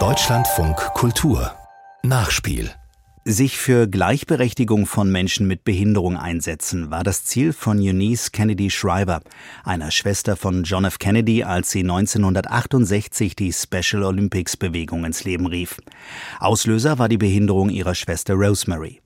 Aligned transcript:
Deutschlandfunk 0.00 0.76
Kultur 0.94 1.54
Nachspiel 2.02 2.72
sich 3.24 3.56
für 3.56 3.86
Gleichberechtigung 3.86 4.86
von 4.86 5.12
Menschen 5.12 5.46
mit 5.46 5.62
Behinderung 5.62 6.16
einsetzen, 6.16 6.90
war 6.90 7.04
das 7.04 7.24
Ziel 7.24 7.52
von 7.52 7.78
Eunice 7.78 8.32
Kennedy 8.32 8.68
Shriver, 8.68 9.20
einer 9.62 9.92
Schwester 9.92 10.36
von 10.36 10.64
John 10.64 10.84
F. 10.84 10.98
Kennedy, 10.98 11.44
als 11.44 11.70
sie 11.70 11.80
1968 11.82 13.36
die 13.36 13.52
Special 13.52 14.02
Olympics 14.02 14.56
Bewegung 14.56 15.04
ins 15.04 15.22
Leben 15.22 15.46
rief. 15.46 15.78
Auslöser 16.40 16.98
war 16.98 17.08
die 17.08 17.16
Behinderung 17.16 17.70
ihrer 17.70 17.94
Schwester 17.94 18.34
Rosemary. 18.34 19.00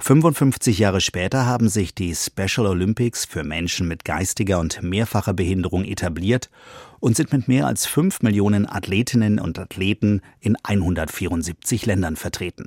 55 0.00 0.78
Jahre 0.78 1.00
später 1.00 1.46
haben 1.46 1.68
sich 1.68 1.94
die 1.94 2.14
Special 2.14 2.66
Olympics 2.66 3.24
für 3.24 3.44
Menschen 3.44 3.86
mit 3.86 4.04
geistiger 4.04 4.58
und 4.58 4.82
mehrfacher 4.82 5.34
Behinderung 5.34 5.84
etabliert 5.84 6.50
und 7.00 7.16
sind 7.16 7.32
mit 7.32 7.48
mehr 7.48 7.66
als 7.66 7.86
5 7.86 8.22
Millionen 8.22 8.66
Athletinnen 8.66 9.38
und 9.38 9.58
Athleten 9.58 10.22
in 10.40 10.56
174 10.62 11.86
Ländern 11.86 12.16
vertreten. 12.16 12.66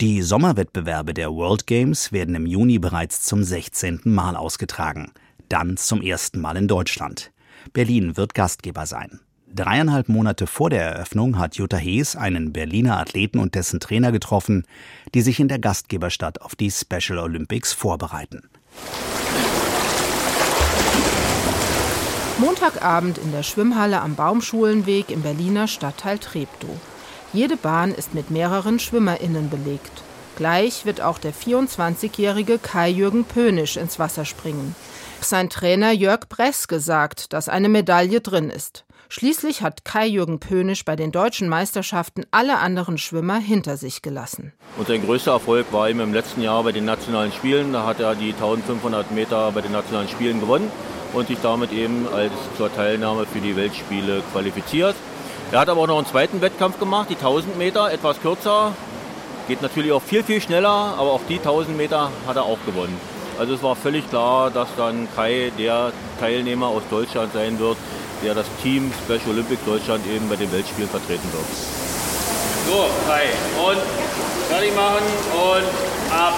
Die 0.00 0.22
Sommerwettbewerbe 0.22 1.14
der 1.14 1.32
World 1.32 1.66
Games 1.66 2.12
werden 2.12 2.34
im 2.34 2.46
Juni 2.46 2.78
bereits 2.78 3.22
zum 3.22 3.42
16. 3.42 4.02
Mal 4.04 4.36
ausgetragen, 4.36 5.12
dann 5.48 5.76
zum 5.76 6.02
ersten 6.02 6.40
Mal 6.40 6.56
in 6.56 6.68
Deutschland. 6.68 7.32
Berlin 7.72 8.16
wird 8.16 8.34
Gastgeber 8.34 8.86
sein. 8.86 9.20
Dreieinhalb 9.54 10.08
Monate 10.08 10.46
vor 10.46 10.70
der 10.70 10.84
Eröffnung 10.84 11.38
hat 11.38 11.56
Jutta 11.56 11.78
Hees 11.78 12.16
einen 12.16 12.52
Berliner 12.52 12.98
Athleten 12.98 13.38
und 13.38 13.54
dessen 13.54 13.80
Trainer 13.80 14.12
getroffen, 14.12 14.64
die 15.14 15.22
sich 15.22 15.40
in 15.40 15.48
der 15.48 15.58
Gastgeberstadt 15.58 16.42
auf 16.42 16.54
die 16.54 16.70
Special 16.70 17.18
Olympics 17.18 17.72
vorbereiten. 17.72 18.42
Montagabend 22.38 23.18
in 23.18 23.32
der 23.32 23.42
Schwimmhalle 23.42 24.00
am 24.00 24.14
Baumschulenweg 24.14 25.10
im 25.10 25.22
Berliner 25.22 25.66
Stadtteil 25.66 26.18
Treptow. 26.18 26.78
Jede 27.32 27.56
Bahn 27.56 27.92
ist 27.92 28.14
mit 28.14 28.30
mehreren 28.30 28.78
SchwimmerInnen 28.78 29.50
belegt. 29.50 30.02
Gleich 30.38 30.86
wird 30.86 31.00
auch 31.00 31.18
der 31.18 31.34
24-jährige 31.34 32.58
Kai-Jürgen 32.58 33.24
Pönisch 33.24 33.76
ins 33.76 33.98
Wasser 33.98 34.24
springen. 34.24 34.76
Sein 35.20 35.50
Trainer 35.50 35.90
Jörg 35.90 36.28
Bress 36.28 36.68
gesagt, 36.68 37.32
dass 37.32 37.48
eine 37.48 37.68
Medaille 37.68 38.20
drin 38.20 38.48
ist. 38.48 38.84
Schließlich 39.08 39.62
hat 39.62 39.84
Kai-Jürgen 39.84 40.38
Pönisch 40.38 40.84
bei 40.84 40.94
den 40.94 41.10
deutschen 41.10 41.48
Meisterschaften 41.48 42.24
alle 42.30 42.58
anderen 42.58 42.98
Schwimmer 42.98 43.38
hinter 43.38 43.76
sich 43.76 44.00
gelassen. 44.00 44.52
Und 44.76 44.86
sein 44.86 45.04
größter 45.04 45.32
Erfolg 45.32 45.72
war 45.72 45.90
ihm 45.90 45.98
im 45.98 46.14
letzten 46.14 46.40
Jahr 46.40 46.62
bei 46.62 46.70
den 46.70 46.84
nationalen 46.84 47.32
Spielen. 47.32 47.72
Da 47.72 47.84
hat 47.84 47.98
er 47.98 48.14
die 48.14 48.32
1500 48.32 49.10
Meter 49.10 49.50
bei 49.50 49.60
den 49.60 49.72
nationalen 49.72 50.08
Spielen 50.08 50.38
gewonnen 50.38 50.70
und 51.14 51.26
sich 51.26 51.38
damit 51.42 51.72
eben 51.72 52.06
als 52.14 52.32
zur 52.56 52.72
Teilnahme 52.72 53.26
für 53.26 53.40
die 53.40 53.56
Weltspiele 53.56 54.22
qualifiziert. 54.30 54.94
Er 55.50 55.58
hat 55.58 55.68
aber 55.68 55.80
auch 55.80 55.86
noch 55.88 55.98
einen 55.98 56.06
zweiten 56.06 56.40
Wettkampf 56.40 56.78
gemacht, 56.78 57.08
die 57.10 57.16
1000 57.16 57.58
Meter, 57.58 57.90
etwas 57.90 58.20
kürzer. 58.20 58.72
Geht 59.48 59.62
natürlich 59.62 59.92
auch 59.92 60.02
viel, 60.02 60.22
viel 60.22 60.42
schneller, 60.42 60.68
aber 60.98 61.10
auch 61.12 61.22
die 61.26 61.38
1000 61.38 61.74
Meter 61.74 62.10
hat 62.26 62.36
er 62.36 62.42
auch 62.42 62.58
gewonnen. 62.66 63.00
Also 63.38 63.54
es 63.54 63.62
war 63.62 63.74
völlig 63.76 64.06
klar, 64.10 64.50
dass 64.50 64.68
dann 64.76 65.08
Kai 65.16 65.50
der 65.58 65.92
Teilnehmer 66.20 66.66
aus 66.66 66.82
Deutschland 66.90 67.32
sein 67.32 67.58
wird, 67.58 67.78
der 68.22 68.34
das 68.34 68.44
Team 68.62 68.92
Special 69.04 69.30
Olympics 69.30 69.64
Deutschland 69.64 70.04
eben 70.06 70.28
bei 70.28 70.36
den 70.36 70.52
Weltspielen 70.52 70.90
vertreten 70.90 71.32
wird. 71.32 71.46
So, 72.66 72.84
Kai, 73.06 73.22
und 73.64 73.78
fertig 74.50 74.74
machen 74.74 75.04
und 75.32 76.12
ab. 76.14 76.34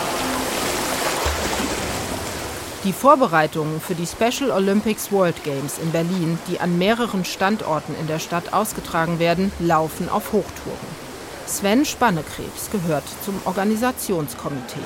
Die 2.84 2.92
Vorbereitungen 2.92 3.80
für 3.80 3.96
die 3.96 4.06
Special 4.06 4.52
Olympics 4.52 5.10
World 5.10 5.42
Games 5.42 5.78
in 5.78 5.90
Berlin, 5.90 6.38
die 6.46 6.60
an 6.60 6.78
mehreren 6.78 7.24
Standorten 7.24 7.96
in 8.00 8.06
der 8.06 8.20
Stadt 8.20 8.52
ausgetragen 8.52 9.18
werden, 9.18 9.50
laufen 9.58 10.08
auf 10.08 10.32
Hochtouren. 10.32 11.09
Sven 11.50 11.84
Spannekrebs 11.84 12.70
gehört 12.70 13.02
zum 13.24 13.34
Organisationskomitee. 13.44 14.78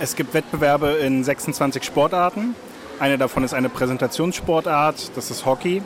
Es 0.00 0.14
gibt 0.14 0.32
Wettbewerbe 0.32 0.90
in 0.92 1.24
26 1.24 1.82
Sportarten. 1.82 2.54
Eine 3.00 3.18
davon 3.18 3.42
ist 3.42 3.52
eine 3.52 3.68
Präsentationssportart, 3.68 5.10
das 5.16 5.32
ist 5.32 5.44
Hockey. 5.44 5.82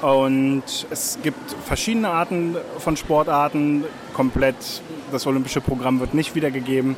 Und 0.00 0.62
es 0.90 1.18
gibt 1.24 1.56
verschiedene 1.66 2.08
Arten 2.08 2.56
von 2.78 2.96
Sportarten. 2.96 3.84
Komplett 4.14 4.54
das 5.10 5.26
olympische 5.26 5.60
Programm 5.60 5.98
wird 5.98 6.14
nicht 6.14 6.36
wiedergegeben. 6.36 6.96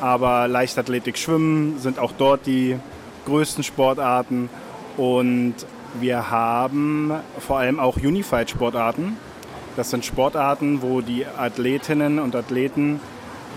Aber 0.00 0.48
Leichtathletik, 0.48 1.18
Schwimmen 1.18 1.78
sind 1.78 1.98
auch 1.98 2.12
dort 2.16 2.46
die 2.46 2.78
größten 3.26 3.64
Sportarten. 3.64 4.48
Und 4.96 5.56
wir 6.00 6.30
haben 6.30 7.12
vor 7.38 7.58
allem 7.58 7.78
auch 7.78 7.96
Unified-Sportarten. 7.96 9.18
Das 9.76 9.90
sind 9.90 10.04
Sportarten, 10.04 10.82
wo 10.82 11.00
die 11.00 11.24
Athletinnen 11.26 12.18
und 12.18 12.36
Athleten 12.36 13.00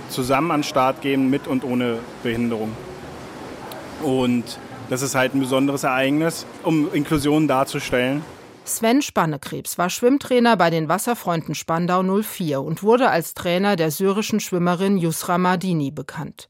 zusammen 0.09 0.51
an 0.51 0.61
den 0.61 0.63
Start 0.63 1.01
gehen, 1.01 1.29
mit 1.29 1.47
und 1.47 1.63
ohne 1.63 1.99
Behinderung. 2.23 2.71
Und 4.01 4.59
das 4.89 5.01
ist 5.01 5.15
halt 5.15 5.35
ein 5.35 5.39
besonderes 5.39 5.83
Ereignis, 5.83 6.45
um 6.63 6.93
Inklusion 6.93 7.47
darzustellen. 7.47 8.23
Sven 8.63 9.01
Spannekrebs 9.01 9.77
war 9.77 9.89
Schwimmtrainer 9.89 10.57
bei 10.57 10.69
den 10.69 10.89
Wasserfreunden 10.89 11.53
Spandau 11.53 12.01
04 12.01 12.61
und 12.61 12.81
wurde 12.81 13.09
als 13.09 13.33
Trainer 13.33 13.75
der 13.75 13.91
syrischen 13.91 14.39
Schwimmerin 14.39 14.97
Yusra 14.97 15.37
Mardini 15.37 15.91
bekannt. 15.91 16.49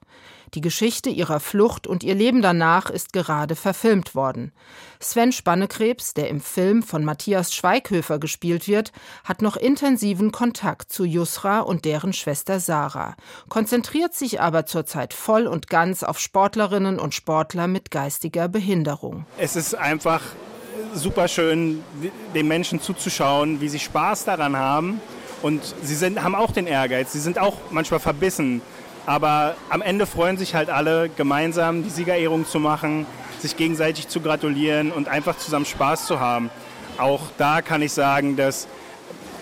Die 0.54 0.62
Geschichte 0.62 1.10
ihrer 1.10 1.40
Flucht 1.40 1.88
und 1.88 2.04
ihr 2.04 2.16
Leben 2.16 2.42
danach 2.42 2.90
ist 2.90 3.14
gerade 3.14 3.56
verfilmt 3.56 4.16
worden. 4.16 4.52
Sven 5.00 5.32
Spannekrebs, 5.32 6.14
der 6.14 6.30
im 6.30 6.40
Film 6.40 6.84
von 6.84 7.04
Matthias 7.04 7.54
Schweighöfer 7.54 8.20
gespielt 8.20 8.68
wird, 8.68 8.92
hat 9.24 9.42
noch 9.42 9.58
intensiven 9.58 10.32
Kontakt 10.32 10.92
zu 10.92 11.04
Yusra 11.04 11.60
und 11.60 11.86
deren 11.86 12.14
Schwester 12.14 12.60
Sarah, 12.60 13.16
konzentriert 13.50 14.14
sich 14.14 14.40
aber 14.40 14.66
zurzeit 14.66 15.14
voll 15.14 15.48
und 15.48 15.70
ganz 15.70 16.04
auf 16.04 16.20
Sportlerinnen 16.20 17.00
und 17.00 17.14
Sportler 17.14 17.68
mit 17.68 17.92
geistiger 17.92 18.48
Behinderung. 18.48 19.26
Es 19.38 19.56
ist 19.56 19.76
einfach 19.76 20.22
super 20.94 21.28
schön, 21.28 21.84
den 22.34 22.48
Menschen 22.48 22.82
zuzuschauen, 22.82 23.62
wie 23.62 23.70
sie 23.70 23.80
Spaß 23.80 24.26
daran 24.26 24.56
haben. 24.56 25.02
Und 25.42 25.62
sie 25.84 25.96
sind, 25.96 26.24
haben 26.24 26.34
auch 26.34 26.52
den 26.52 26.66
Ehrgeiz, 26.66 27.12
sie 27.12 27.20
sind 27.20 27.38
auch 27.38 27.58
manchmal 27.70 28.00
verbissen. 28.00 28.62
Aber 29.06 29.56
am 29.70 29.82
Ende 29.82 30.06
freuen 30.06 30.38
sich 30.38 30.56
halt 30.56 30.70
alle, 30.70 31.10
gemeinsam 31.10 31.84
die 31.84 31.90
Siegerehrung 31.90 32.48
zu 32.48 32.60
machen, 32.60 33.06
sich 33.40 33.56
gegenseitig 33.56 34.08
zu 34.08 34.20
gratulieren 34.20 34.92
und 34.92 35.08
einfach 35.08 35.38
zusammen 35.38 35.66
Spaß 35.66 36.06
zu 36.06 36.20
haben. 36.20 36.50
Auch 36.98 37.22
da 37.38 37.62
kann 37.62 37.82
ich 37.82 37.94
sagen, 37.94 38.36
dass 38.36 38.68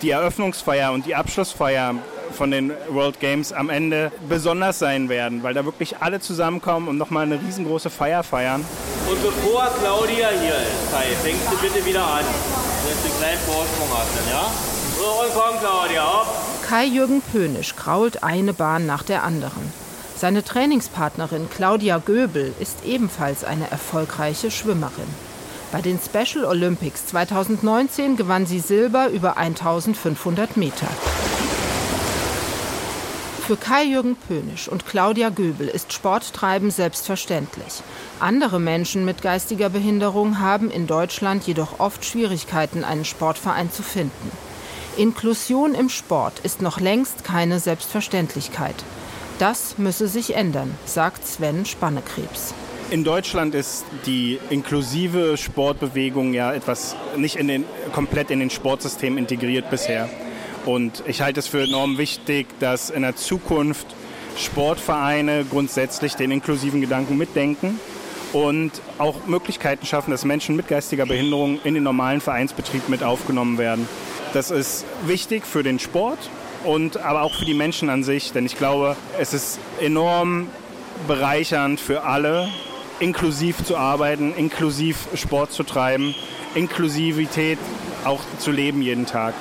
die 0.02 0.10
Eröffnungsfeier 0.10 0.92
und 0.92 1.06
die 1.06 1.14
Abschlussfeier 1.14 1.94
von 2.32 2.50
den 2.50 2.72
World 2.88 3.20
Games 3.20 3.52
am 3.52 3.70
Ende 3.70 4.10
besonders 4.28 4.78
sein 4.78 5.08
werden, 5.08 5.42
weil 5.42 5.54
da 5.54 5.64
wirklich 5.64 5.96
alle 6.00 6.20
zusammenkommen 6.20 6.88
und 6.88 6.98
nochmal 6.98 7.24
eine 7.24 7.40
riesengroße 7.40 7.90
Feier 7.90 8.22
feiern. 8.22 8.64
Und 9.08 9.22
bevor 9.22 9.68
Claudia 9.80 10.28
hier 10.40 10.56
ist, 10.56 10.92
Kai, 10.92 11.06
fängst 11.22 11.46
du 11.50 11.56
bitte 11.58 11.86
wieder 11.86 12.04
an, 12.04 12.24
wenn 12.84 12.96
du 12.96 13.08
einen 13.08 13.18
kleinen 13.18 13.40
Vorsprung 13.40 13.88
hast, 13.92 14.30
ja? 14.30 14.50
So, 14.98 15.22
und 15.22 15.34
komm, 15.34 15.58
Claudia, 15.60 16.02
hopp. 16.02 16.43
Kai-Jürgen 16.74 17.22
Pönisch 17.22 17.76
krault 17.76 18.24
eine 18.24 18.52
Bahn 18.52 18.84
nach 18.84 19.04
der 19.04 19.22
anderen. 19.22 19.62
Seine 20.16 20.42
Trainingspartnerin 20.42 21.48
Claudia 21.48 21.98
Göbel 21.98 22.52
ist 22.58 22.84
ebenfalls 22.84 23.44
eine 23.44 23.70
erfolgreiche 23.70 24.50
Schwimmerin. 24.50 25.06
Bei 25.70 25.80
den 25.80 26.00
Special 26.00 26.44
Olympics 26.44 27.06
2019 27.06 28.16
gewann 28.16 28.44
sie 28.46 28.58
Silber 28.58 29.06
über 29.10 29.36
1500 29.36 30.56
Meter. 30.56 30.88
Für 33.46 33.56
Kai-Jürgen 33.56 34.16
Pönisch 34.16 34.66
und 34.66 34.84
Claudia 34.84 35.28
Göbel 35.28 35.68
ist 35.68 35.92
Sporttreiben 35.92 36.72
selbstverständlich. 36.72 37.84
Andere 38.18 38.58
Menschen 38.58 39.04
mit 39.04 39.22
geistiger 39.22 39.68
Behinderung 39.68 40.40
haben 40.40 40.72
in 40.72 40.88
Deutschland 40.88 41.46
jedoch 41.46 41.78
oft 41.78 42.04
Schwierigkeiten, 42.04 42.82
einen 42.82 43.04
Sportverein 43.04 43.70
zu 43.70 43.84
finden. 43.84 44.32
Inklusion 44.96 45.74
im 45.74 45.88
Sport 45.88 46.40
ist 46.40 46.62
noch 46.62 46.80
längst 46.80 47.24
keine 47.24 47.58
Selbstverständlichkeit. 47.58 48.76
Das 49.38 49.78
müsse 49.78 50.06
sich 50.06 50.36
ändern, 50.36 50.74
sagt 50.86 51.26
Sven 51.26 51.66
Spannekrebs. 51.66 52.54
In 52.90 53.02
Deutschland 53.02 53.54
ist 53.54 53.84
die 54.06 54.38
inklusive 54.50 55.36
Sportbewegung 55.36 56.32
ja 56.32 56.52
etwas 56.52 56.94
nicht 57.16 57.36
in 57.36 57.48
den, 57.48 57.64
komplett 57.92 58.30
in 58.30 58.38
den 58.38 58.50
Sportsystem 58.50 59.18
integriert 59.18 59.70
bisher. 59.70 60.08
Und 60.64 61.02
ich 61.06 61.20
halte 61.20 61.40
es 61.40 61.48
für 61.48 61.62
enorm 61.62 61.98
wichtig, 61.98 62.46
dass 62.60 62.90
in 62.90 63.02
der 63.02 63.16
Zukunft 63.16 63.86
Sportvereine 64.36 65.44
grundsätzlich 65.48 66.14
den 66.14 66.30
inklusiven 66.30 66.80
Gedanken 66.80 67.18
mitdenken 67.18 67.80
und 68.32 68.72
auch 68.98 69.26
Möglichkeiten 69.26 69.86
schaffen, 69.86 70.10
dass 70.10 70.24
Menschen 70.24 70.56
mit 70.56 70.68
geistiger 70.68 71.06
Behinderung 71.06 71.60
in 71.64 71.74
den 71.74 71.84
normalen 71.84 72.20
Vereinsbetrieb 72.20 72.88
mit 72.88 73.02
aufgenommen 73.02 73.58
werden. 73.58 73.88
Das 74.34 74.50
ist 74.50 74.84
wichtig 75.06 75.46
für 75.46 75.62
den 75.62 75.78
Sport 75.78 76.18
und 76.64 76.96
aber 76.96 77.22
auch 77.22 77.36
für 77.36 77.44
die 77.44 77.54
Menschen 77.54 77.88
an 77.88 78.02
sich, 78.02 78.32
denn 78.32 78.44
ich 78.44 78.56
glaube, 78.56 78.96
es 79.16 79.32
ist 79.32 79.60
enorm 79.80 80.48
bereichernd 81.06 81.78
für 81.78 82.02
alle, 82.02 82.48
inklusiv 82.98 83.64
zu 83.64 83.76
arbeiten, 83.76 84.34
inklusiv 84.34 85.06
Sport 85.14 85.52
zu 85.52 85.62
treiben. 85.62 86.16
Inklusivität 86.56 87.60
auch 88.04 88.22
zu 88.40 88.50
leben 88.50 88.82
jeden 88.82 89.06
Tag. 89.06 89.34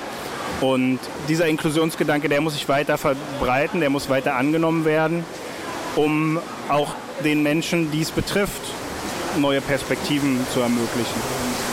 Und 0.62 1.00
dieser 1.28 1.48
Inklusionsgedanke, 1.48 2.30
der 2.30 2.42
muss 2.42 2.54
sich 2.54 2.70
weiter 2.70 3.00
verbreiten, 3.00 3.80
der 3.80 3.90
muss 3.90 4.10
weiter 4.10 4.36
angenommen 4.36 4.86
werden, 4.86 5.26
um 5.96 6.40
auch 6.70 6.94
den 7.24 7.42
Menschen, 7.42 7.90
die 7.90 8.02
es 8.02 8.12
betrifft, 8.12 8.62
neue 9.40 9.60
Perspektiven 9.60 10.46
zu 10.54 10.60
ermöglichen. 10.60 11.73